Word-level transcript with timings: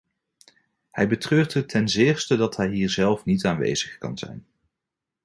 Hij 0.89 1.07
betreurt 1.07 1.53
het 1.53 1.69
ten 1.69 1.89
zeerste 1.89 2.35
dat 2.35 2.55
hij 2.57 2.69
hier 2.69 2.89
zelf 2.89 3.25
niet 3.25 3.45
aanwezig 3.45 3.97
kan 3.97 4.17
zijn. 4.17 4.45